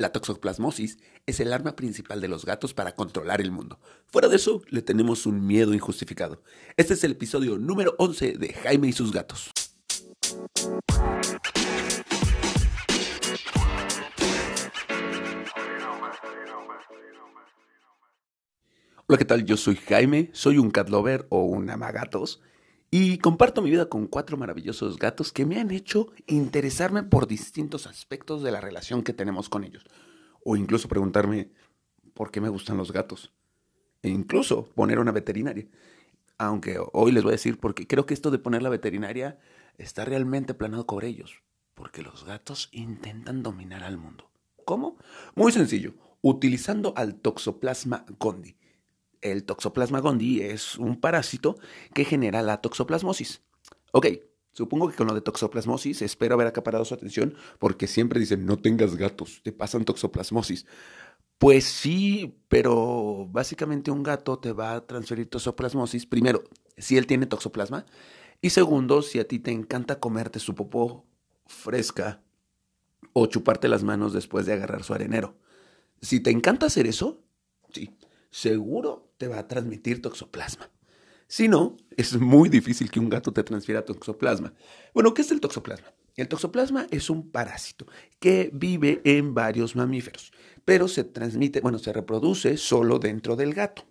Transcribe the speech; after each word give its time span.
La 0.00 0.12
toxoplasmosis 0.12 0.96
es 1.26 1.40
el 1.40 1.52
arma 1.52 1.76
principal 1.76 2.22
de 2.22 2.28
los 2.28 2.46
gatos 2.46 2.72
para 2.72 2.94
controlar 2.94 3.42
el 3.42 3.50
mundo. 3.50 3.78
Fuera 4.06 4.28
de 4.28 4.36
eso, 4.36 4.62
le 4.70 4.80
tenemos 4.80 5.26
un 5.26 5.46
miedo 5.46 5.74
injustificado. 5.74 6.42
Este 6.78 6.94
es 6.94 7.04
el 7.04 7.12
episodio 7.12 7.58
número 7.58 7.96
11 7.98 8.38
de 8.38 8.54
Jaime 8.54 8.88
y 8.88 8.92
sus 8.92 9.12
gatos. 9.12 9.50
Hola, 19.06 19.18
¿qué 19.18 19.26
tal? 19.26 19.44
Yo 19.44 19.58
soy 19.58 19.76
Jaime, 19.76 20.30
soy 20.32 20.56
un 20.56 20.70
cat 20.70 20.88
lover 20.88 21.26
o 21.28 21.44
un 21.44 21.68
amagatos 21.68 22.40
y 22.90 23.18
comparto 23.18 23.62
mi 23.62 23.70
vida 23.70 23.88
con 23.88 24.08
cuatro 24.08 24.36
maravillosos 24.36 24.98
gatos 24.98 25.32
que 25.32 25.46
me 25.46 25.60
han 25.60 25.70
hecho 25.70 26.08
interesarme 26.26 27.04
por 27.04 27.28
distintos 27.28 27.86
aspectos 27.86 28.42
de 28.42 28.50
la 28.50 28.60
relación 28.60 29.04
que 29.04 29.12
tenemos 29.12 29.48
con 29.48 29.62
ellos. 29.62 29.84
O 30.44 30.56
incluso 30.56 30.88
preguntarme 30.88 31.52
por 32.14 32.32
qué 32.32 32.40
me 32.40 32.48
gustan 32.48 32.76
los 32.76 32.90
gatos. 32.90 33.32
E 34.02 34.08
incluso 34.08 34.66
poner 34.74 34.98
una 34.98 35.12
veterinaria. 35.12 35.68
Aunque 36.36 36.78
hoy 36.92 37.12
les 37.12 37.22
voy 37.22 37.30
a 37.30 37.38
decir 37.38 37.60
porque 37.60 37.86
creo 37.86 38.06
que 38.06 38.14
esto 38.14 38.32
de 38.32 38.38
poner 38.38 38.62
la 38.62 38.70
veterinaria 38.70 39.38
está 39.78 40.04
realmente 40.04 40.54
planado 40.54 40.84
por 40.84 41.04
ellos. 41.04 41.44
Porque 41.74 42.02
los 42.02 42.24
gatos 42.24 42.70
intentan 42.72 43.44
dominar 43.44 43.84
al 43.84 43.98
mundo. 43.98 44.32
¿Cómo? 44.64 44.98
Muy 45.36 45.52
sencillo. 45.52 45.94
Utilizando 46.22 46.92
al 46.96 47.14
Toxoplasma 47.14 48.04
gondii 48.18 48.59
el 49.20 49.44
Toxoplasma 49.44 50.00
gondii 50.00 50.42
es 50.42 50.78
un 50.78 51.00
parásito 51.00 51.56
que 51.94 52.04
genera 52.04 52.42
la 52.42 52.60
toxoplasmosis. 52.60 53.42
Ok, 53.92 54.06
supongo 54.52 54.88
que 54.88 54.96
con 54.96 55.06
lo 55.06 55.14
de 55.14 55.20
toxoplasmosis 55.20 56.02
espero 56.02 56.34
haber 56.34 56.46
acaparado 56.46 56.84
su 56.84 56.94
atención 56.94 57.34
porque 57.58 57.86
siempre 57.86 58.20
dicen 58.20 58.46
no 58.46 58.56
tengas 58.58 58.96
gatos, 58.96 59.40
te 59.42 59.52
pasan 59.52 59.84
toxoplasmosis. 59.84 60.66
Pues 61.38 61.64
sí, 61.64 62.38
pero 62.48 63.26
básicamente 63.30 63.90
un 63.90 64.02
gato 64.02 64.38
te 64.38 64.52
va 64.52 64.74
a 64.74 64.86
transferir 64.86 65.28
toxoplasmosis, 65.30 66.04
primero, 66.04 66.44
si 66.76 66.98
él 66.98 67.06
tiene 67.06 67.24
toxoplasma, 67.24 67.86
y 68.42 68.50
segundo, 68.50 69.00
si 69.02 69.18
a 69.18 69.26
ti 69.26 69.38
te 69.38 69.50
encanta 69.50 70.00
comerte 70.00 70.38
su 70.38 70.54
popó 70.54 71.06
fresca 71.46 72.22
o 73.12 73.26
chuparte 73.26 73.68
las 73.68 73.82
manos 73.82 74.12
después 74.12 74.46
de 74.46 74.52
agarrar 74.52 74.84
su 74.84 74.94
arenero. 74.94 75.36
Si 76.00 76.20
te 76.20 76.30
encanta 76.30 76.66
hacer 76.66 76.86
eso, 76.86 77.22
sí, 77.72 77.96
seguro 78.30 79.12
te 79.18 79.28
va 79.28 79.40
a 79.40 79.48
transmitir 79.48 80.02
toxoplasma. 80.02 80.70
Si 81.26 81.46
no, 81.46 81.76
es 81.96 82.16
muy 82.16 82.48
difícil 82.48 82.90
que 82.90 82.98
un 82.98 83.08
gato 83.08 83.32
te 83.32 83.44
transfiera 83.44 83.84
toxoplasma. 83.84 84.52
Bueno, 84.92 85.14
¿qué 85.14 85.22
es 85.22 85.30
el 85.30 85.40
toxoplasma? 85.40 85.92
El 86.16 86.28
toxoplasma 86.28 86.86
es 86.90 87.08
un 87.08 87.30
parásito 87.30 87.86
que 88.18 88.50
vive 88.52 89.00
en 89.04 89.32
varios 89.32 89.76
mamíferos, 89.76 90.32
pero 90.64 90.88
se 90.88 91.04
transmite, 91.04 91.60
bueno, 91.60 91.78
se 91.78 91.92
reproduce 91.92 92.56
solo 92.56 92.98
dentro 92.98 93.36
del 93.36 93.54
gato. 93.54 93.84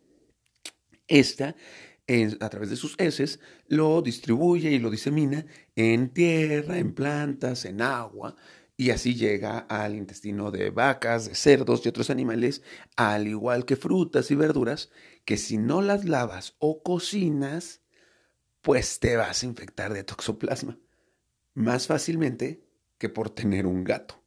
Esta, 1.07 1.55
a 2.39 2.49
través 2.49 2.69
de 2.69 2.75
sus 2.75 2.95
heces, 2.99 3.39
lo 3.67 4.01
distribuye 4.01 4.71
y 4.71 4.79
lo 4.79 4.89
disemina 4.89 5.45
en 5.75 6.09
tierra, 6.09 6.77
en 6.77 6.93
plantas, 6.93 7.65
en 7.65 7.81
agua, 7.81 8.35
y 8.79 8.91
así 8.91 9.13
llega 9.13 9.59
al 9.67 9.93
intestino 9.93 10.51
de 10.51 10.69
vacas, 10.69 11.27
de 11.27 11.35
cerdos 11.35 11.85
y 11.85 11.89
otros 11.89 12.09
animales, 12.09 12.63
al 12.95 13.27
igual 13.27 13.65
que 13.65 13.75
frutas 13.75 14.31
y 14.31 14.35
verduras, 14.35 14.89
que 15.25 15.35
si 15.35 15.57
no 15.57 15.81
las 15.81 16.05
lavas 16.05 16.55
o 16.59 16.81
cocinas, 16.81 17.81
pues 18.61 19.01
te 19.01 19.17
vas 19.17 19.43
a 19.43 19.45
infectar 19.45 19.91
de 19.91 20.05
toxoplasma 20.05 20.79
más 21.55 21.87
fácilmente 21.87 22.63
que 22.97 23.09
por 23.09 23.29
tener 23.29 23.65
un 23.65 23.83
gato. 23.83 24.23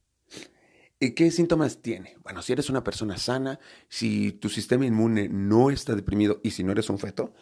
¿Y 1.00 1.12
qué 1.12 1.30
síntomas 1.30 1.80
tiene? 1.80 2.18
Bueno, 2.22 2.42
si 2.42 2.52
eres 2.52 2.68
una 2.68 2.84
persona 2.84 3.16
sana, 3.16 3.58
si 3.88 4.32
tu 4.32 4.50
sistema 4.50 4.84
inmune 4.84 5.30
no 5.30 5.70
está 5.70 5.94
deprimido 5.94 6.42
y 6.42 6.50
si 6.50 6.62
no 6.62 6.72
eres 6.72 6.90
un 6.90 6.98
feto, 6.98 7.32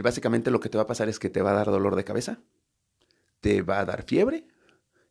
básicamente 0.00 0.52
lo 0.52 0.60
que 0.60 0.68
te 0.68 0.78
va 0.78 0.84
a 0.84 0.86
pasar 0.86 1.08
es 1.08 1.18
que 1.18 1.30
te 1.30 1.42
va 1.42 1.50
a 1.50 1.54
dar 1.54 1.66
dolor 1.66 1.96
de 1.96 2.04
cabeza, 2.04 2.44
te 3.40 3.62
va 3.62 3.80
a 3.80 3.84
dar 3.84 4.04
fiebre, 4.04 4.46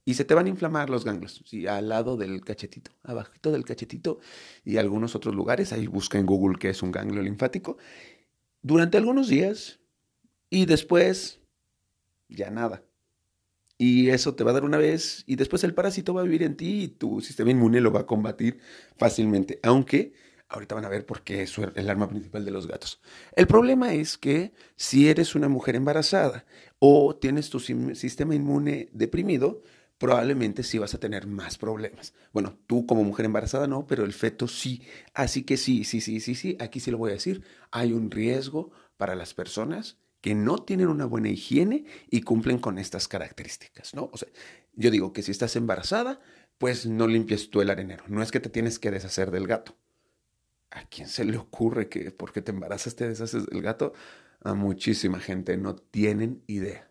y 0.03 0.16
se 0.16 0.25
te 0.25 0.34
van 0.34 0.47
a 0.47 0.50
inflamar 0.50 0.89
los 0.89 1.06
ganglios, 1.06 1.44
sí, 1.45 1.67
al 1.67 1.89
lado 1.89 2.17
del 2.17 2.41
cachetito, 2.44 2.91
abajito 3.03 3.51
del 3.51 3.63
cachetito 3.63 4.19
y 4.66 4.78
algunos 4.78 5.16
otros 5.16 5.35
lugares. 5.35 5.73
Ahí 5.73 5.88
busca 5.88 6.17
en 6.17 6.25
Google 6.25 6.57
qué 6.59 6.69
es 6.69 6.81
un 6.81 6.91
ganglio 6.91 7.22
linfático. 7.22 7.78
Durante 8.62 8.97
algunos 8.97 9.28
días 9.28 9.79
y 10.50 10.66
después 10.66 11.39
ya 12.28 12.50
nada. 12.50 12.84
Y 13.78 14.09
eso 14.09 14.35
te 14.35 14.44
va 14.44 14.51
a 14.51 14.53
dar 14.53 14.63
una 14.63 14.78
vez 14.78 15.23
y 15.25 15.35
después 15.35 15.63
el 15.63 15.73
parásito 15.73 16.13
va 16.13 16.22
a 16.22 16.25
vivir 16.25 16.44
en 16.44 16.56
ti 16.56 16.83
y 16.83 16.88
tu 16.88 17.22
sistema 17.22 17.51
inmune 17.51 17.81
lo 17.81 17.91
va 17.91 18.01
a 18.01 18.06
combatir 18.06 18.59
fácilmente. 18.95 19.59
Aunque 19.63 20.13
ahorita 20.50 20.75
van 20.75 20.85
a 20.85 20.89
ver 20.89 21.06
por 21.06 21.23
qué 21.23 21.44
es 21.44 21.57
el 21.57 21.89
arma 21.89 22.09
principal 22.09 22.45
de 22.45 22.51
los 22.51 22.68
gatos. 22.68 23.01
El 23.35 23.47
problema 23.47 23.94
es 23.94 24.18
que 24.18 24.53
si 24.75 25.09
eres 25.09 25.33
una 25.33 25.47
mujer 25.47 25.75
embarazada 25.75 26.45
o 26.78 27.16
tienes 27.16 27.50
tu 27.50 27.59
sistema 27.59 28.35
inmune 28.35 28.89
deprimido, 28.91 29.62
probablemente 30.01 30.63
sí 30.63 30.79
vas 30.79 30.95
a 30.95 31.00
tener 31.00 31.28
más 31.28 31.59
problemas. 31.59 32.16
Bueno, 32.34 32.57
tú 32.66 32.88
como 32.88 33.03
mujer 33.03 33.28
embarazada 33.28 33.67
no, 33.67 33.85
pero 33.85 34.03
el 34.03 34.13
feto 34.13 34.47
sí. 34.47 34.81
Así 35.13 35.44
que 35.44 35.57
sí, 35.57 35.84
sí, 35.84 36.01
sí, 36.01 36.19
sí, 36.19 36.34
sí, 36.34 36.57
aquí 36.59 36.79
sí 36.79 36.89
lo 36.89 36.97
voy 36.97 37.12
a 37.12 37.13
decir. 37.13 37.44
Hay 37.69 37.94
un 37.94 38.09
riesgo 38.09 38.72
para 38.97 39.13
las 39.13 39.35
personas 39.35 40.00
que 40.19 40.34
no 40.34 40.57
tienen 40.57 40.88
una 40.88 41.06
buena 41.06 41.29
higiene 41.29 41.85
y 42.09 42.22
cumplen 42.22 42.57
con 42.57 42.79
estas 42.79 43.07
características, 43.07 43.94
¿no? 43.94 44.09
O 44.12 44.17
sea, 44.17 44.28
yo 44.73 44.89
digo 44.89 45.13
que 45.13 45.22
si 45.22 45.29
estás 45.29 45.56
embarazada, 45.56 46.19
pues 46.57 46.88
no 46.88 47.06
limpies 47.06 47.51
tú 47.51 47.62
el 47.62 47.69
arenero. 47.69 48.03
No 48.07 48.23
es 48.23 48.31
que 48.31 48.39
te 48.39 48.50
tienes 48.50 48.79
que 48.79 48.89
deshacer 48.89 49.29
del 49.29 49.45
gato. 49.45 49.78
¿A 50.72 50.83
quién 50.85 51.09
se 51.09 51.25
le 51.25 51.38
ocurre 51.38 51.89
que 51.89 52.09
porque 52.09 52.41
te 52.41 52.51
embarazas 52.51 52.95
te 52.95 53.07
deshaces 53.07 53.45
del 53.45 53.62
gato? 53.62 53.94
A 54.41 54.56
muchísima 54.56 55.19
gente 55.19 55.57
no 55.57 55.75
tienen 55.75 56.41
idea. 56.47 56.89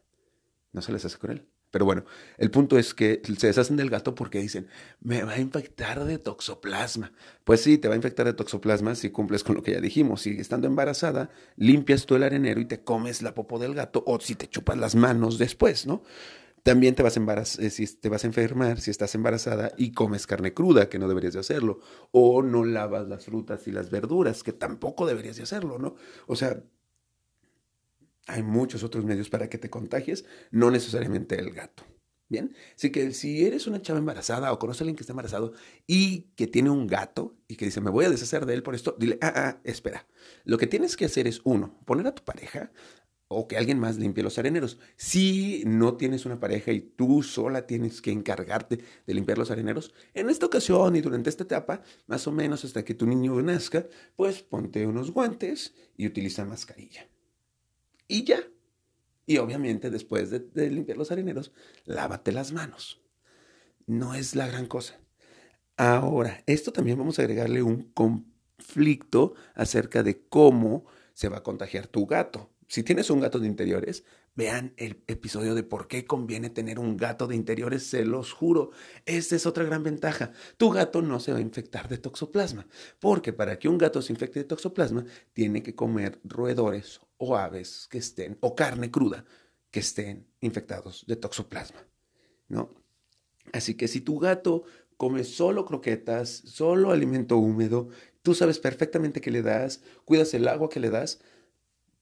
¿No 0.72 0.80
se 0.80 0.92
les 0.92 1.04
hace 1.04 1.18
con 1.18 1.32
él? 1.32 1.50
Pero 1.70 1.84
bueno, 1.84 2.04
el 2.36 2.50
punto 2.50 2.78
es 2.78 2.94
que 2.94 3.22
se 3.38 3.46
deshacen 3.46 3.76
del 3.76 3.90
gato 3.90 4.14
porque 4.14 4.40
dicen, 4.40 4.66
me 5.00 5.22
va 5.22 5.32
a 5.32 5.38
infectar 5.38 6.04
de 6.04 6.18
toxoplasma. 6.18 7.12
Pues 7.44 7.60
sí, 7.62 7.78
te 7.78 7.88
va 7.88 7.94
a 7.94 7.96
infectar 7.96 8.26
de 8.26 8.32
toxoplasma 8.32 8.94
si 8.94 9.10
cumples 9.10 9.44
con 9.44 9.54
lo 9.54 9.62
que 9.62 9.72
ya 9.72 9.80
dijimos. 9.80 10.22
Si 10.22 10.30
estando 10.30 10.66
embarazada, 10.66 11.30
limpias 11.56 12.06
tú 12.06 12.16
el 12.16 12.24
arenero 12.24 12.60
y 12.60 12.64
te 12.64 12.82
comes 12.82 13.22
la 13.22 13.34
popo 13.34 13.58
del 13.58 13.74
gato 13.74 14.02
o 14.06 14.18
si 14.20 14.34
te 14.34 14.48
chupas 14.48 14.78
las 14.78 14.94
manos 14.94 15.38
después, 15.38 15.86
¿no? 15.86 16.02
También 16.62 16.94
te 16.94 17.02
vas, 17.02 17.16
a 17.16 17.62
eh, 17.62 17.70
si 17.70 17.86
te 17.86 18.08
vas 18.10 18.24
a 18.24 18.26
enfermar 18.26 18.80
si 18.80 18.90
estás 18.90 19.14
embarazada 19.14 19.72
y 19.78 19.92
comes 19.92 20.26
carne 20.26 20.52
cruda, 20.52 20.90
que 20.90 20.98
no 20.98 21.08
deberías 21.08 21.32
de 21.32 21.40
hacerlo. 21.40 21.80
O 22.10 22.42
no 22.42 22.64
lavas 22.64 23.08
las 23.08 23.24
frutas 23.24 23.66
y 23.66 23.72
las 23.72 23.90
verduras, 23.90 24.42
que 24.42 24.52
tampoco 24.52 25.06
deberías 25.06 25.36
de 25.36 25.44
hacerlo, 25.44 25.78
¿no? 25.78 25.94
O 26.26 26.36
sea, 26.36 26.62
hay 28.26 28.42
muchos 28.42 28.82
otros 28.84 29.04
medios 29.04 29.28
para 29.28 29.48
que 29.48 29.58
te 29.58 29.70
contagies, 29.70 30.24
no 30.50 30.70
necesariamente 30.70 31.38
el 31.38 31.50
gato. 31.50 31.84
Bien, 32.30 32.54
así 32.76 32.92
que 32.92 33.12
si 33.12 33.44
eres 33.44 33.66
una 33.66 33.82
chava 33.82 33.98
embarazada 33.98 34.52
o 34.52 34.58
conoces 34.60 34.82
a 34.82 34.84
alguien 34.84 34.94
que 34.94 35.02
está 35.02 35.12
embarazado 35.12 35.52
y 35.88 36.30
que 36.36 36.46
tiene 36.46 36.70
un 36.70 36.86
gato 36.86 37.36
y 37.48 37.56
que 37.56 37.64
dice, 37.64 37.80
me 37.80 37.90
voy 37.90 38.04
a 38.04 38.10
deshacer 38.10 38.46
de 38.46 38.54
él 38.54 38.62
por 38.62 38.76
esto, 38.76 38.94
dile, 38.96 39.18
ah, 39.20 39.32
ah, 39.34 39.60
espera. 39.64 40.06
Lo 40.44 40.56
que 40.56 40.68
tienes 40.68 40.96
que 40.96 41.06
hacer 41.06 41.26
es, 41.26 41.40
uno, 41.42 41.80
poner 41.86 42.06
a 42.06 42.14
tu 42.14 42.22
pareja 42.22 42.70
o 43.26 43.48
que 43.48 43.56
alguien 43.56 43.80
más 43.80 43.96
limpie 43.96 44.22
los 44.22 44.38
areneros. 44.38 44.78
Si 44.96 45.64
no 45.66 45.96
tienes 45.96 46.24
una 46.24 46.38
pareja 46.38 46.70
y 46.70 46.80
tú 46.80 47.24
sola 47.24 47.66
tienes 47.66 48.00
que 48.00 48.12
encargarte 48.12 48.78
de 49.04 49.14
limpiar 49.14 49.36
los 49.36 49.50
areneros, 49.50 49.92
en 50.14 50.30
esta 50.30 50.46
ocasión 50.46 50.94
y 50.94 51.00
durante 51.00 51.30
esta 51.30 51.42
etapa, 51.42 51.82
más 52.06 52.28
o 52.28 52.32
menos 52.32 52.64
hasta 52.64 52.84
que 52.84 52.94
tu 52.94 53.06
niño 53.06 53.42
nazca, 53.42 53.88
pues 54.14 54.40
ponte 54.40 54.86
unos 54.86 55.10
guantes 55.10 55.74
y 55.96 56.06
utiliza 56.06 56.44
mascarilla 56.44 57.08
y 58.10 58.24
ya. 58.24 58.42
Y 59.24 59.38
obviamente 59.38 59.90
después 59.90 60.30
de, 60.30 60.70
limpiar 60.70 60.98
los 60.98 61.12
areneros, 61.12 61.52
lávate 61.84 62.32
las 62.32 62.52
manos. 62.52 63.00
No 63.86 64.14
es 64.14 64.34
la 64.34 64.48
gran 64.48 64.66
cosa. 64.66 64.98
Ahora, 65.76 66.42
esto 66.46 66.72
también 66.72 66.98
vamos 66.98 67.18
a 67.18 67.22
agregarle 67.22 67.62
un 67.62 67.92
conflicto 67.92 69.34
acerca 69.54 70.02
de 70.02 70.26
cómo 70.28 70.84
se 71.14 71.28
va 71.28 71.38
a 71.38 71.42
contagiar 71.42 71.86
tu 71.86 72.06
gato. 72.06 72.50
Si 72.66 72.82
tienes 72.82 73.08
un 73.10 73.20
gato 73.20 73.38
de 73.38 73.46
interiores, 73.46 74.04
vean 74.34 74.74
el 74.76 75.02
episodio 75.06 75.54
de 75.54 75.62
por 75.62 75.86
qué 75.86 76.04
conviene 76.04 76.50
tener 76.50 76.78
un 76.78 76.96
gato 76.96 77.26
de 77.26 77.36
interiores, 77.36 77.86
se 77.86 78.04
los 78.04 78.32
juro. 78.32 78.70
Esa 79.06 79.36
es 79.36 79.46
otra 79.46 79.64
gran 79.64 79.82
ventaja. 79.82 80.32
Tu 80.56 80.70
gato 80.70 81.02
no 81.02 81.20
se 81.20 81.32
va 81.32 81.38
a 81.38 81.42
infectar 81.42 81.88
de 81.88 81.98
toxoplasma, 81.98 82.66
porque 82.98 83.32
para 83.32 83.58
que 83.58 83.68
un 83.68 83.78
gato 83.78 84.02
se 84.02 84.12
infecte 84.12 84.40
de 84.40 84.44
toxoplasma, 84.44 85.04
tiene 85.32 85.62
que 85.62 85.74
comer 85.74 86.20
roedores 86.24 87.00
o 87.20 87.36
aves 87.36 87.86
que 87.90 87.98
estén, 87.98 88.38
o 88.40 88.56
carne 88.56 88.90
cruda, 88.90 89.24
que 89.70 89.80
estén 89.80 90.26
infectados 90.40 91.04
de 91.06 91.16
toxoplasma, 91.16 91.86
¿no? 92.48 92.74
Así 93.52 93.76
que 93.76 93.88
si 93.88 94.00
tu 94.00 94.18
gato 94.18 94.64
come 94.96 95.22
solo 95.24 95.64
croquetas, 95.64 96.28
solo 96.30 96.90
alimento 96.90 97.36
húmedo, 97.36 97.88
tú 98.22 98.34
sabes 98.34 98.58
perfectamente 98.58 99.20
qué 99.20 99.30
le 99.30 99.42
das, 99.42 99.82
cuidas 100.04 100.32
el 100.34 100.48
agua 100.48 100.70
que 100.70 100.80
le 100.80 100.90
das, 100.90 101.20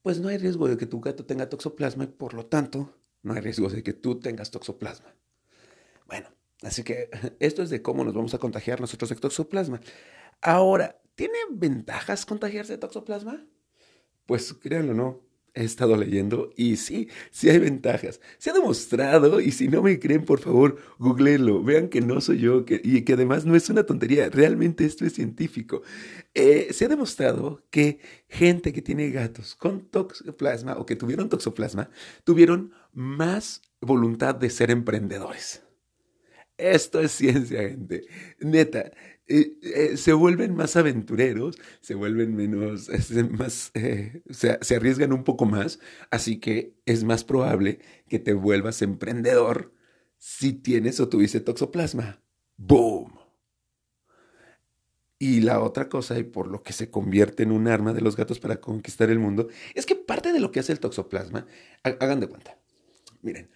pues 0.03 0.21
no 0.21 0.29
hay 0.29 0.39
riesgo 0.39 0.69
de 0.69 0.77
que 0.77 0.87
tu 0.87 1.01
gato 1.01 1.27
tenga 1.27 1.49
toxoplasma 1.49 2.05
y 2.05 2.09
por 2.09 2.35
lo 2.35 2.47
tanto 2.47 2.95
no 3.23 3.35
hay 3.35 3.41
riesgo 3.41 3.69
de 3.69 3.83
que 3.83 3.93
tú 3.93 4.21
tengas 4.21 4.51
toxoplasma. 4.51 5.15
Bueno, 6.07 6.31
Así 6.63 6.83
que 6.83 7.11
esto 7.41 7.63
es 7.63 7.71
de 7.71 7.83
cómo 7.83 8.05
nos 8.05 8.15
vamos 8.15 8.35
a 8.35 8.39
contagiar 8.39 8.81
nosotros 8.81 9.11
de 9.11 9.17
toxoplasma. 9.17 9.81
Ahora, 10.41 11.01
¿tiene 11.15 11.39
ventajas 11.51 12.27
contagiarse 12.27 12.75
de 12.75 12.79
toxoplasma? 12.79 13.47
Pues 14.29 14.53
créanlo 14.53 14.93
o 14.93 14.95
no, 14.95 15.23
he 15.55 15.65
estado 15.65 15.97
leyendo 15.97 16.51
y 16.55 16.77
sí, 16.77 17.09
sí 17.31 17.49
hay 17.49 17.59
ventajas. 17.59 18.21
Se 18.37 18.51
ha 18.51 18.53
demostrado, 18.53 19.41
y 19.41 19.53
si 19.53 19.69
no 19.69 19.81
me 19.83 19.99
creen, 19.99 20.27
por 20.27 20.39
favor, 20.39 20.77
googleenlo. 20.99 21.63
Vean 21.63 21.89
que 21.89 22.03
no 22.03 22.21
soy 22.21 22.41
yo 22.41 22.63
y 22.69 23.03
que 23.03 23.15
además 23.15 23.47
no 23.47 23.57
es 23.57 23.71
una 23.71 23.85
tontería. 23.85 24.29
Realmente 24.29 24.85
esto 24.85 25.07
es 25.07 25.15
científico. 25.15 25.81
Eh, 26.35 26.69
se 26.73 26.85
ha 26.85 26.89
demostrado 26.89 27.65
que 27.71 28.01
gente 28.29 28.75
que 28.75 28.83
tiene 28.83 29.09
gatos 29.09 29.55
con 29.55 29.89
toxoplasma 29.89 30.77
o 30.77 30.85
que 30.85 30.95
tuvieron 30.95 31.31
toxoplasma 31.31 31.89
tuvieron 32.23 32.73
más 32.93 33.63
voluntad 33.81 34.35
de 34.35 34.51
ser 34.51 34.71
emprendedores. 34.71 35.63
Esto 36.59 37.01
es 37.01 37.13
ciencia, 37.13 37.61
gente. 37.61 38.05
Neta, 38.41 38.91
eh, 39.29 39.59
eh, 39.63 39.97
se 39.97 40.13
vuelven 40.13 40.57
más 40.57 40.75
aventureros, 40.77 41.57
se 41.81 41.95
vuelven 41.95 42.35
menos, 42.35 42.91
más, 43.31 43.71
eh, 43.75 44.23
se, 44.31 44.75
arriesgan 44.75 45.13
un 45.13 45.23
poco 45.23 45.47
más, 45.47 45.79
así 46.11 46.41
que 46.41 46.75
es 46.85 47.05
más 47.05 47.23
probable 47.25 47.79
que 48.09 48.19
te 48.19 48.33
vuelvas 48.33 48.83
emprendedor 48.83 49.73
si 50.19 50.53
tienes 50.53 50.99
o 50.99 51.09
tuviste 51.09 51.41
toxoplasma. 51.41 52.21
¡Boom! 52.57 53.19
Y 55.21 55.41
la 55.43 55.61
otra 55.61 55.89
cosa, 55.89 56.19
y 56.19 56.25
por 56.25 56.49
lo 56.49 56.63
que 56.63 56.73
se 56.73 56.91
convierte 56.91 57.45
en 57.45 57.53
un 57.53 57.69
arma 57.69 57.93
de 57.93 58.01
los 58.01 58.17
gatos 58.17 58.41
para 58.41 58.61
conquistar 58.61 59.11
el 59.11 59.19
mundo, 59.21 59.49
es 59.75 59.87
que 59.87 59.95
parte 59.95 60.33
de 60.33 60.41
lo 60.41 60.51
que 60.53 60.61
hace 60.61 60.73
el 60.73 60.81
toxoplasma, 60.81 61.47
hagan 61.83 62.21
de 62.21 62.29
cuenta, 62.29 62.59
miren, 63.23 63.51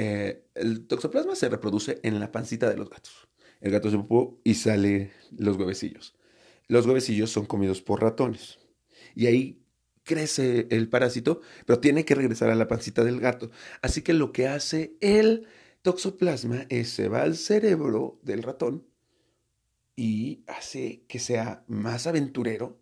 eh, 0.00 0.44
el 0.54 0.86
toxoplasma 0.86 1.34
se 1.34 1.48
reproduce 1.48 1.98
en 2.04 2.20
la 2.20 2.30
pancita 2.30 2.70
de 2.70 2.76
los 2.76 2.88
gatos. 2.88 3.26
El 3.60 3.72
gato 3.72 3.90
se 3.90 3.96
pupó 3.96 4.40
y 4.44 4.54
sale 4.54 5.10
los 5.36 5.56
huevecillos. 5.56 6.14
Los 6.68 6.86
huevecillos 6.86 7.32
son 7.32 7.46
comidos 7.46 7.82
por 7.82 8.00
ratones. 8.00 8.60
Y 9.16 9.26
ahí 9.26 9.66
crece 10.04 10.68
el 10.70 10.88
parásito, 10.88 11.40
pero 11.66 11.80
tiene 11.80 12.04
que 12.04 12.14
regresar 12.14 12.48
a 12.48 12.54
la 12.54 12.68
pancita 12.68 13.02
del 13.02 13.18
gato. 13.18 13.50
Así 13.82 14.02
que 14.02 14.12
lo 14.12 14.30
que 14.30 14.46
hace 14.46 14.96
el 15.00 15.48
toxoplasma 15.82 16.66
es 16.68 16.90
se 16.90 17.08
va 17.08 17.22
al 17.22 17.34
cerebro 17.34 18.20
del 18.22 18.44
ratón 18.44 18.86
y 19.96 20.44
hace 20.46 21.02
que 21.08 21.18
sea 21.18 21.64
más 21.66 22.06
aventurero, 22.06 22.80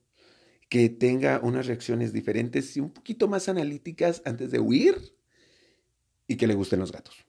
que 0.69 0.91
tenga 0.91 1.41
unas 1.43 1.67
reacciones 1.67 2.13
diferentes 2.13 2.77
y 2.77 2.81
un 2.81 2.91
poquito 2.91 3.27
más 3.27 3.49
analíticas 3.49 4.21
antes 4.27 4.51
de 4.51 4.61
huir 4.61 5.16
y 6.27 6.37
que 6.37 6.47
le 6.47 6.55
gusten 6.55 6.81
los 6.81 6.93
gatos. 6.93 7.25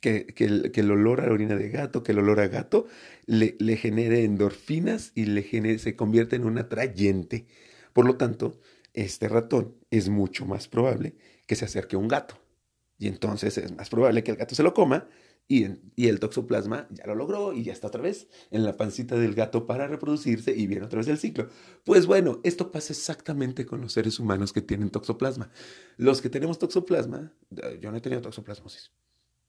Que, 0.00 0.26
que, 0.26 0.44
el, 0.44 0.90
olor 0.90 1.20
a 1.20 1.26
la 1.26 1.32
orina 1.32 1.54
de 1.54 1.68
gato, 1.68 2.02
que 2.02 2.10
el 2.10 2.18
olor 2.18 2.40
a 2.40 2.48
gato 2.48 2.88
le, 3.26 3.56
le 3.60 3.76
genere 3.76 4.24
endorfinas 4.24 5.12
y 5.14 5.26
le 5.26 5.42
genere, 5.42 5.78
se 5.78 5.94
convierte 5.94 6.34
en 6.34 6.44
un 6.44 6.58
atrayente. 6.58 7.46
Por 7.92 8.06
lo 8.06 8.16
tanto, 8.16 8.58
este 8.94 9.28
ratón 9.28 9.76
es 9.90 10.08
mucho 10.08 10.44
más 10.44 10.66
probable 10.66 11.14
que 11.46 11.54
se 11.54 11.66
acerque 11.66 11.94
a 11.94 12.00
un 12.00 12.08
gato. 12.08 12.36
Y 12.98 13.06
entonces 13.06 13.58
es 13.58 13.72
más 13.76 13.90
probable 13.90 14.24
que 14.24 14.32
el 14.32 14.36
gato 14.36 14.54
se 14.54 14.62
lo 14.62 14.74
coma 14.74 15.08
y, 15.52 16.06
el 16.08 16.18
toxoplasma 16.18 16.88
ya 16.90 17.06
lo 17.06 17.14
logró 17.14 17.52
y 17.52 17.64
ya 17.64 17.72
está 17.72 17.88
otra 17.88 18.00
vez 18.00 18.28
en 18.50 18.64
la 18.64 18.76
pancita 18.76 19.16
del 19.16 19.34
gato 19.34 19.66
para 19.66 19.86
reproducirse 19.86 20.54
y 20.56 20.66
viene 20.66 20.86
otra 20.86 20.98
vez 20.98 21.08
el 21.08 21.18
ciclo. 21.18 21.48
Pues 21.84 22.06
bueno, 22.06 22.40
esto 22.42 22.72
pasa 22.72 22.92
exactamente 22.92 23.66
con 23.66 23.80
los 23.80 23.92
seres 23.92 24.18
humanos 24.18 24.52
que 24.52 24.62
tienen 24.62 24.90
toxoplasma. 24.90 25.50
Los 25.98 26.22
que 26.22 26.30
tenemos 26.30 26.58
toxoplasma, 26.58 27.32
yo 27.80 27.90
no 27.90 27.98
he 27.98 28.00
tenido 28.00 28.22
toxoplasmosis. 28.22 28.90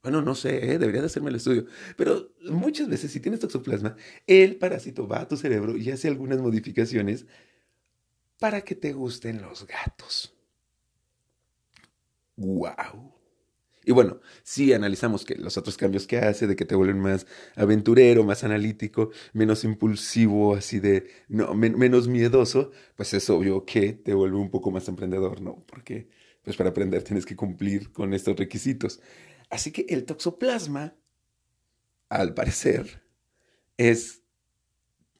Bueno, 0.01 0.21
no 0.21 0.35
sé, 0.35 0.73
¿eh? 0.73 0.77
debería 0.77 0.99
de 0.99 1.07
hacerme 1.07 1.29
el 1.29 1.37
estudio. 1.37 1.65
Pero 1.95 2.33
muchas 2.49 2.89
veces 2.89 3.09
si 3.11 3.21
tienes 3.21 3.39
toxoplasma, 3.39 3.95
el 4.27 4.57
parásito 4.57 5.07
va 5.07 5.21
a 5.21 5.27
tu 5.27 5.37
cerebro 5.37 5.77
y 5.77 5.89
hace 5.89 6.09
algunas 6.09 6.39
modificaciones 6.41 7.25
para 8.39 8.61
que 8.61 8.75
te 8.75 8.91
gusten 8.91 9.41
los 9.41 9.65
gatos. 9.65 10.35
¡Wow! 12.35 13.12
Y 13.85 13.91
bueno, 13.91 14.19
si 14.43 14.73
analizamos 14.73 15.25
que 15.25 15.35
los 15.35 15.57
otros 15.57 15.77
cambios 15.77 16.07
que 16.07 16.17
hace, 16.17 16.47
de 16.47 16.55
que 16.55 16.65
te 16.65 16.75
vuelven 16.75 16.99
más 16.99 17.27
aventurero, 17.55 18.23
más 18.23 18.43
analítico, 18.43 19.11
menos 19.33 19.63
impulsivo, 19.63 20.55
así 20.55 20.79
de, 20.79 21.09
no, 21.27 21.53
menos 21.53 22.07
miedoso, 22.07 22.71
pues 22.95 23.13
es 23.13 23.29
obvio 23.29 23.65
que 23.65 23.93
te 23.93 24.13
vuelve 24.13 24.37
un 24.37 24.49
poco 24.49 24.71
más 24.71 24.87
emprendedor, 24.87 25.41
¿no? 25.41 25.63
Porque, 25.67 26.09
pues 26.43 26.55
para 26.57 26.69
aprender 26.71 27.03
tienes 27.03 27.25
que 27.25 27.35
cumplir 27.35 27.91
con 27.91 28.13
estos 28.13 28.37
requisitos. 28.37 29.01
Así 29.49 29.71
que 29.71 29.85
el 29.89 30.05
toxoplasma, 30.05 30.95
al 32.09 32.33
parecer, 32.33 33.03
es 33.77 34.22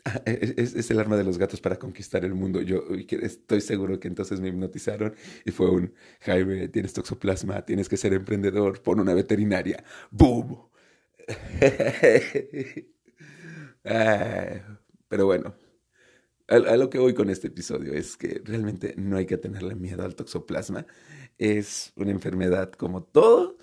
es, 0.26 0.92
el 0.92 1.00
arma 1.00 1.16
de 1.16 1.24
los 1.24 1.38
gatos 1.38 1.62
para 1.62 1.78
conquistar 1.78 2.26
el 2.26 2.34
mundo. 2.34 2.62
Yo 2.62 2.84
estoy 3.22 3.62
seguro 3.62 4.00
que 4.00 4.08
entonces 4.08 4.42
me 4.42 4.50
hipnotizaron 4.50 5.16
y 5.46 5.52
fue 5.52 5.70
un, 5.70 5.94
Jaime, 6.22 6.68
tienes 6.68 6.94
toxoplasma, 6.94 7.64
tienes 7.66 7.88
que 7.90 7.98
ser 7.98 8.14
emprendedor, 8.14 8.82
pon 8.82 9.00
una 9.00 9.14
veterinaria. 9.14 9.84
¡Boom! 10.12 10.70
Pero 15.10 15.26
bueno, 15.26 15.56
a, 16.48 16.58
lo 16.78 16.90
que 16.90 17.00
voy 17.00 17.14
con 17.14 17.30
este 17.30 17.48
episodio 17.48 17.94
es 17.94 18.18
que 18.18 18.42
realmente 18.44 18.96
no 18.98 19.18
hay 19.18 19.26
que 19.26 19.38
tenerle 19.38 19.76
miedo 19.76 20.04
al 20.04 20.16
toxoplasma. 20.16 20.86
Es 21.38 21.94
una 21.96 22.12
enfermedad 22.12 22.72
como 22.74 23.04
todo, 23.04 23.58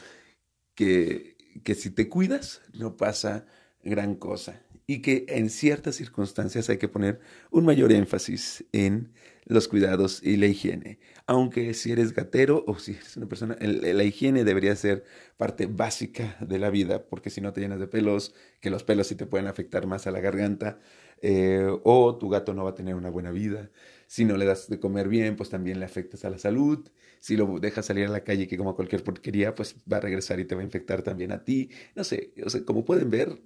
que, 0.75 1.37
que 1.65 1.75
si 1.75 1.91
te 1.91 2.09
cuidas 2.09 2.63
no 2.73 2.97
pasa 2.97 3.47
gran 3.83 4.15
cosa 4.15 4.63
y 4.91 5.03
que 5.03 5.25
en 5.29 5.51
ciertas 5.51 5.95
circunstancias 5.95 6.69
hay 6.69 6.79
que 6.79 6.89
poner 6.89 7.21
un 7.53 7.65
mayor 7.65 7.93
énfasis 7.93 8.65
en 8.73 9.13
los 9.45 9.69
cuidados 9.69 10.21
y 10.21 10.37
la 10.37 10.47
higiene. 10.47 10.99
Aunque 11.29 11.75
si 11.75 11.93
eres 11.93 12.13
gatero 12.13 12.65
o 12.67 12.77
si 12.77 12.95
eres 12.95 13.17
una 13.17 13.29
persona, 13.29 13.57
la 13.61 14.03
higiene 14.03 14.43
debería 14.43 14.75
ser 14.75 15.05
parte 15.37 15.67
básica 15.67 16.37
de 16.41 16.59
la 16.59 16.71
vida, 16.71 17.05
porque 17.05 17.31
si 17.31 17.41
no 17.41 17.53
te 17.53 17.61
llenas 17.61 17.79
de 17.79 17.87
pelos, 17.87 18.35
que 18.61 18.69
los 18.69 18.83
pelos 18.83 19.07
sí 19.07 19.15
te 19.15 19.27
pueden 19.27 19.47
afectar 19.47 19.87
más 19.87 20.09
a 20.09 20.11
la 20.11 20.19
garganta, 20.19 20.81
eh, 21.23 21.69
o 21.85 22.17
tu 22.17 22.29
gato 22.29 22.53
no 22.53 22.65
va 22.65 22.71
a 22.71 22.75
tener 22.75 22.97
una 22.97 23.11
buena 23.11 23.31
vida. 23.31 23.71
Si 24.09 24.25
no 24.25 24.37
le 24.37 24.45
das 24.45 24.69
de 24.69 24.81
comer 24.81 25.09
bien, 25.09 25.37
pues 25.37 25.51
también 25.51 25.79
le 25.79 25.85
afectas 25.85 26.25
a 26.25 26.31
la 26.31 26.39
salud. 26.39 26.91
Si 27.21 27.37
lo 27.37 27.61
dejas 27.61 27.87
salir 27.87 28.07
a 28.07 28.11
la 28.11 28.25
calle 28.25 28.49
que 28.49 28.57
como 28.57 28.75
cualquier 28.75 29.05
porquería, 29.05 29.55
pues 29.55 29.77
va 29.91 29.99
a 29.99 30.01
regresar 30.01 30.41
y 30.41 30.47
te 30.47 30.57
va 30.57 30.63
a 30.63 30.65
infectar 30.65 31.03
también 31.03 31.31
a 31.31 31.45
ti. 31.45 31.71
No 31.95 32.03
sé, 32.03 32.33
o 32.45 32.51
sea, 32.51 32.65
como 32.65 32.85
pueden 32.85 33.09
ver, 33.11 33.39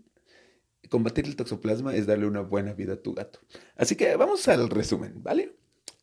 combatir 0.88 1.26
el 1.26 1.36
toxoplasma 1.36 1.94
es 1.94 2.06
darle 2.06 2.26
una 2.26 2.40
buena 2.40 2.72
vida 2.72 2.94
a 2.94 3.02
tu 3.02 3.14
gato. 3.14 3.40
Así 3.76 3.96
que 3.96 4.16
vamos 4.16 4.46
al 4.48 4.70
resumen, 4.70 5.22
¿vale? 5.22 5.56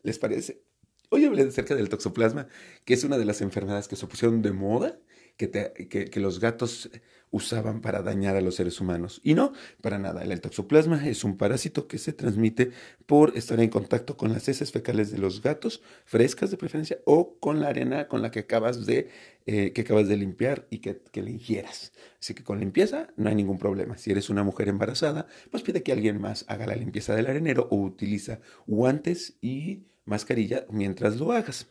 ¿Les 0.04 0.20
parece? 0.20 0.64
Hoy 1.10 1.26
hablé 1.26 1.44
acerca 1.44 1.76
del 1.76 1.90
toxoplasma, 1.90 2.48
que 2.86 2.94
es 2.94 3.04
una 3.04 3.18
de 3.18 3.26
las 3.26 3.42
enfermedades 3.42 3.88
que 3.88 3.96
se 3.96 4.08
pusieron 4.08 4.42
de 4.42 4.52
moda, 4.52 4.98
que, 5.38 6.12
los 6.16 6.40
gatos 6.40 6.90
usaban 7.32 7.82
para 7.82 8.02
dañar 8.02 8.36
a 8.36 8.42
los 8.42 8.56
seres 8.56 8.80
humanos. 8.82 9.22
Y 9.24 9.34
no, 9.34 9.54
para 9.82 9.98
nada. 9.98 10.24
El 10.24 10.42
toxoplasma 10.42 11.08
es 11.08 11.24
un 11.24 11.38
parásito 11.38 11.88
que 11.88 11.98
se 11.98 12.14
transmite 12.14 12.72
por 13.06 13.38
estar 13.38 13.60
en 13.60 13.70
contacto 13.70 14.18
con 14.18 14.34
las 14.34 14.48
heces 14.50 14.72
fecales 14.72 15.12
de 15.12 15.18
los 15.18 15.42
gatos, 15.42 15.82
frescas 16.06 16.52
de 16.52 16.58
preferencia, 16.58 17.00
o 17.06 17.40
con 17.40 17.62
la 17.62 17.70
arena 17.70 18.08
con 18.08 18.22
la 18.22 18.32
que 18.32 18.40
acabas 18.40 18.86
de, 18.86 19.10
eh, 19.46 19.72
que 19.72 19.82
acabas 19.82 20.08
de 20.10 20.18
limpiar 20.18 20.68
y 20.70 20.80
que, 20.80 21.02
que 21.12 21.22
le 21.22 21.32
ingieras. 21.32 21.94
Así 22.20 22.34
que 22.34 22.44
con 22.44 22.60
limpieza 22.60 23.08
no 23.16 23.30
hay 23.30 23.36
ningún 23.36 23.58
problema. 23.58 23.98
Si 23.98 24.12
eres 24.12 24.30
una 24.30 24.44
mujer 24.44 24.68
embarazada, 24.68 25.28
pues 25.50 25.64
pide 25.64 25.84
que 25.84 25.94
alguien 25.94 26.20
más 26.20 26.46
haga 26.50 26.68
la 26.68 26.76
limpieza 26.76 27.16
del 27.16 27.28
arenero 27.28 27.68
o 27.72 27.78
utiliza 27.78 28.42
guantes 28.68 29.38
y 29.42 29.86
mascarilla 30.06 30.66
mientras 30.70 31.18
lo 31.18 31.32
hagas. 31.32 31.68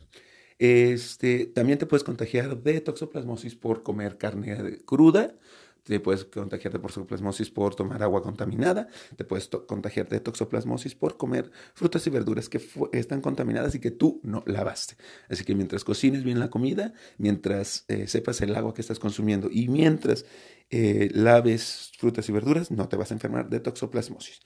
Este, 0.61 1.47
también 1.47 1.79
te 1.79 1.87
puedes 1.87 2.03
contagiar 2.03 2.61
de 2.61 2.81
toxoplasmosis 2.81 3.55
por 3.55 3.81
comer 3.81 4.19
carne 4.19 4.77
cruda, 4.85 5.33
te 5.81 5.99
puedes 5.99 6.25
contagiar 6.25 6.71
de 6.71 6.77
toxoplasmosis 6.77 7.49
por 7.49 7.73
tomar 7.73 8.03
agua 8.03 8.21
contaminada, 8.21 8.87
te 9.15 9.23
puedes 9.23 9.47
contagiar 9.47 10.07
de 10.07 10.19
toxoplasmosis 10.19 10.93
por 10.93 11.17
comer 11.17 11.49
frutas 11.73 12.05
y 12.05 12.11
verduras 12.11 12.47
que 12.47 12.61
están 12.91 13.21
contaminadas 13.21 13.73
y 13.73 13.79
que 13.79 13.89
tú 13.89 14.21
no 14.21 14.43
lavaste. 14.45 14.97
Así 15.29 15.43
que 15.43 15.55
mientras 15.55 15.83
cocines 15.83 16.23
bien 16.23 16.37
la 16.37 16.51
comida, 16.51 16.93
mientras 17.17 17.85
eh, 17.87 18.05
sepas 18.05 18.39
el 18.41 18.55
agua 18.55 18.75
que 18.75 18.81
estás 18.81 18.99
consumiendo 18.99 19.49
y 19.51 19.67
mientras 19.67 20.27
eh, 20.69 21.09
laves 21.11 21.91
frutas 21.97 22.29
y 22.29 22.33
verduras, 22.33 22.69
no 22.69 22.87
te 22.87 22.97
vas 22.97 23.09
a 23.09 23.15
enfermar 23.15 23.49
de 23.49 23.61
toxoplasmosis. 23.61 24.41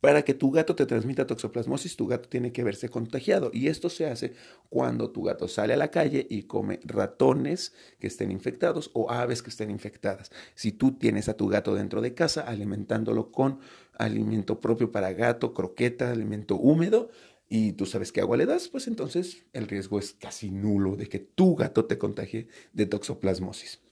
Para 0.00 0.22
que 0.22 0.34
tu 0.34 0.50
gato 0.50 0.74
te 0.74 0.84
transmita 0.84 1.26
toxoplasmosis, 1.26 1.96
tu 1.96 2.06
gato 2.06 2.28
tiene 2.28 2.52
que 2.52 2.62
verse 2.62 2.90
contagiado. 2.90 3.50
Y 3.54 3.68
esto 3.68 3.88
se 3.88 4.06
hace 4.06 4.34
cuando 4.68 5.10
tu 5.10 5.22
gato 5.22 5.48
sale 5.48 5.72
a 5.72 5.78
la 5.78 5.90
calle 5.90 6.26
y 6.28 6.42
come 6.42 6.80
ratones 6.84 7.72
que 7.98 8.08
estén 8.08 8.30
infectados 8.30 8.90
o 8.92 9.10
aves 9.10 9.42
que 9.42 9.50
estén 9.50 9.70
infectadas. 9.70 10.30
Si 10.54 10.72
tú 10.72 10.92
tienes 10.98 11.30
a 11.30 11.36
tu 11.38 11.48
gato 11.48 11.74
dentro 11.74 12.02
de 12.02 12.12
casa 12.12 12.42
alimentándolo 12.42 13.32
con 13.32 13.60
alimento 13.94 14.60
propio 14.60 14.92
para 14.92 15.12
gato, 15.14 15.54
croqueta, 15.54 16.10
alimento 16.10 16.56
húmedo, 16.56 17.08
y 17.48 17.74
tú 17.74 17.86
sabes 17.86 18.10
qué 18.10 18.20
agua 18.20 18.36
le 18.36 18.46
das, 18.46 18.68
pues 18.68 18.88
entonces 18.88 19.44
el 19.52 19.68
riesgo 19.68 19.98
es 19.98 20.12
casi 20.14 20.50
nulo 20.50 20.96
de 20.96 21.08
que 21.08 21.18
tu 21.20 21.54
gato 21.54 21.84
te 21.84 21.98
contagie 21.98 22.48
de 22.72 22.86
toxoplasmosis. 22.86 23.83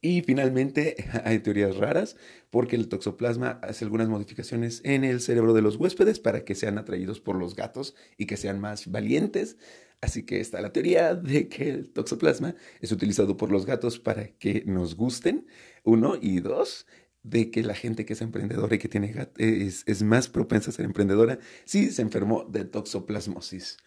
Y 0.00 0.22
finalmente 0.22 0.96
hay 1.24 1.38
teorías 1.40 1.76
raras 1.76 2.16
porque 2.50 2.76
el 2.76 2.88
toxoplasma 2.88 3.60
hace 3.62 3.84
algunas 3.84 4.08
modificaciones 4.08 4.80
en 4.84 5.04
el 5.04 5.20
cerebro 5.20 5.54
de 5.54 5.62
los 5.62 5.76
huéspedes 5.76 6.20
para 6.20 6.44
que 6.44 6.54
sean 6.54 6.78
atraídos 6.78 7.20
por 7.20 7.36
los 7.36 7.56
gatos 7.56 7.94
y 8.16 8.26
que 8.26 8.36
sean 8.36 8.60
más 8.60 8.90
valientes. 8.90 9.56
Así 10.00 10.24
que 10.24 10.40
está 10.40 10.60
la 10.60 10.72
teoría 10.72 11.14
de 11.14 11.48
que 11.48 11.70
el 11.70 11.90
toxoplasma 11.90 12.54
es 12.80 12.92
utilizado 12.92 13.36
por 13.36 13.50
los 13.50 13.64
gatos 13.64 13.98
para 13.98 14.28
que 14.28 14.62
nos 14.66 14.94
gusten, 14.94 15.46
uno, 15.84 16.16
y 16.20 16.40
dos, 16.40 16.86
de 17.22 17.50
que 17.50 17.62
la 17.62 17.74
gente 17.74 18.04
que 18.04 18.12
es 18.12 18.20
emprendedora 18.20 18.74
y 18.74 18.78
que 18.78 18.88
tiene 18.88 19.12
gatos 19.12 19.34
es, 19.38 19.82
es 19.86 20.02
más 20.02 20.28
propensa 20.28 20.70
a 20.70 20.74
ser 20.74 20.84
emprendedora 20.84 21.38
si 21.64 21.90
se 21.90 22.02
enfermó 22.02 22.44
de 22.44 22.64
toxoplasmosis. 22.64 23.78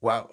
¡Wow! 0.00 0.28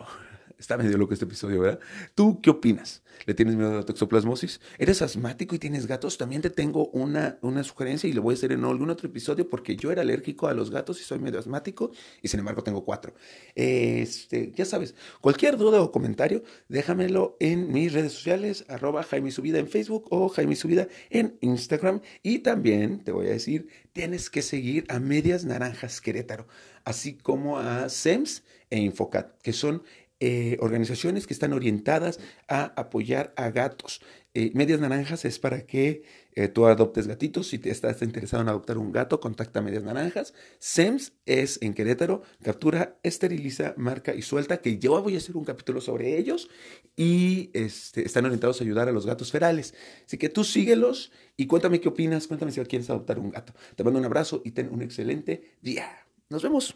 Está 0.58 0.76
medio 0.76 0.98
loco 0.98 1.14
este 1.14 1.26
episodio, 1.26 1.62
¿verdad? 1.62 1.80
¿Tú 2.16 2.42
qué 2.42 2.50
opinas? 2.50 3.04
¿Le 3.28 3.36
tienes 3.36 3.56
miedo 3.56 3.72
a 3.72 3.76
la 3.76 3.84
toxoplasmosis? 3.84 4.60
¿Eres 4.80 5.04
asmático 5.04 5.54
y 5.54 5.60
tienes 5.60 5.86
gatos? 5.86 6.18
También 6.18 6.42
te 6.42 6.50
tengo 6.50 6.88
una, 6.88 7.38
una 7.42 7.64
sugerencia 7.64 8.10
y 8.10 8.14
le 8.14 8.20
voy 8.20 8.34
a 8.34 8.38
hacer 8.38 8.52
en 8.52 8.64
algún 8.64 8.90
otro 8.90 9.08
episodio 9.08 9.48
porque 9.48 9.76
yo 9.76 9.92
era 9.92 10.02
alérgico 10.02 10.48
a 10.48 10.56
los 10.56 10.72
gatos 10.72 11.00
y 11.00 11.04
soy 11.04 11.20
medio 11.20 11.38
asmático 11.38 11.92
y 12.24 12.28
sin 12.28 12.40
embargo 12.40 12.64
tengo 12.64 12.84
cuatro. 12.84 13.14
Este, 13.54 14.52
ya 14.56 14.66
sabes, 14.66 14.96
cualquier 15.22 15.58
duda 15.58 15.80
o 15.80 15.92
comentario, 15.92 16.44
déjamelo 16.70 17.38
en 17.40 17.72
mis 17.72 17.94
redes 17.94 18.14
sociales, 18.14 18.66
arroba 18.68 19.04
Jaime 19.04 19.30
Subida 19.30 19.60
en 19.60 19.68
Facebook 19.68 20.08
o 20.10 20.28
Jaime 20.30 20.56
Subida 20.56 20.88
en 21.12 21.38
Instagram. 21.42 22.02
Y 22.24 22.40
también 22.40 23.04
te 23.04 23.12
voy 23.12 23.28
a 23.28 23.32
decir, 23.32 23.68
tienes 23.94 24.32
que 24.32 24.42
seguir 24.42 24.86
a 24.90 25.00
Medias 25.00 25.46
Naranjas 25.46 26.02
Querétaro, 26.02 26.48
así 26.84 27.14
como 27.14 27.60
a 27.60 27.90
SEMS 27.90 28.44
e 28.70 28.80
Infocat, 28.80 29.40
que 29.42 29.54
son 29.54 29.84
eh, 30.20 30.58
organizaciones 30.62 31.28
que 31.28 31.34
están 31.34 31.54
orientadas 31.54 32.20
a 32.48 32.66
apoyar 32.76 33.34
a 33.36 33.52
gatos. 33.52 34.02
Eh, 34.34 34.52
Medias 34.56 34.80
Naranjas 34.80 35.26
es 35.26 35.40
para 35.40 35.66
que 35.66 36.04
eh, 36.34 36.48
tú 36.48 36.66
adoptes 36.66 37.08
gatitos. 37.08 37.48
Si 37.48 37.60
te 37.60 37.70
estás 37.70 38.02
interesado 38.02 38.44
en 38.44 38.50
adoptar 38.50 38.78
un 38.78 38.92
gato, 38.92 39.20
contacta 39.20 39.60
a 39.60 39.62
Medias 39.62 39.84
Naranjas. 39.84 40.34
SEMS 40.60 41.14
es 41.26 41.60
en 41.62 41.74
Querétaro, 41.74 42.22
captura, 42.44 42.98
esteriliza, 43.04 43.74
marca 43.78 44.14
y 44.14 44.22
suelta, 44.22 44.58
que 44.58 44.80
yo 44.80 45.02
voy 45.02 45.16
a 45.16 45.18
hacer 45.18 45.38
un 45.38 45.46
capítulo 45.46 45.82
sobre 45.82 46.18
ellos 46.18 46.50
y 46.96 47.52
este, 47.54 48.06
están 48.06 48.26
orientados 48.26 48.60
a 48.60 48.64
ayudar 48.64 48.90
a 48.90 48.92
los 48.92 49.06
gatos 49.06 49.32
ferales. 49.32 49.76
Así 50.06 50.18
que 50.18 50.30
tú 50.30 50.44
síguelos 50.44 51.12
y 51.36 51.46
cuéntame 51.48 51.80
qué 51.80 51.90
opinas, 51.90 52.28
cuéntame 52.28 52.52
si 52.52 52.62
quieres 52.62 52.90
adoptar 52.90 53.20
un 53.20 53.30
gato. 53.30 53.54
Te 53.76 53.84
mando 53.84 54.00
un 54.00 54.06
abrazo 54.06 54.42
y 54.44 54.52
ten 54.52 54.70
un 54.74 54.82
excelente 54.82 55.58
día. 55.62 56.08
Nos 56.30 56.44
vemos. 56.44 56.76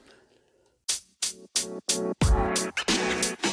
Música 2.02 3.51